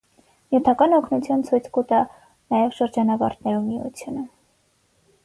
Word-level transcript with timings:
Նիւթական 0.53 0.95
օգնութիւն 0.99 1.43
ցոյց 1.49 1.67
կու 1.77 1.83
տայ 1.91 1.99
նաեւ 2.55 2.73
շրջանաւարտներու 2.79 3.63
միութիւնը։ 3.69 4.25